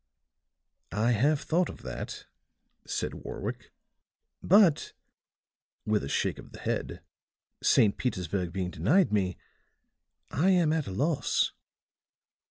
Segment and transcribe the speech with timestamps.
[0.95, 2.25] "I have thought of that,"
[2.87, 3.71] said Warwick.
[4.41, 4.93] "But,"
[5.85, 7.01] with a shake of the head,
[7.61, 7.95] "St.
[7.97, 9.37] Petersburg being denied me,
[10.31, 11.51] I am at a loss."